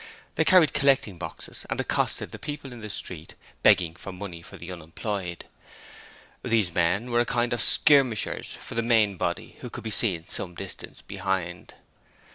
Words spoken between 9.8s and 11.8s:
be seen some distance behind.